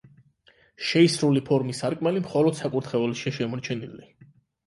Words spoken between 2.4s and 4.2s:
საკურთხეველშია შემორჩენილი.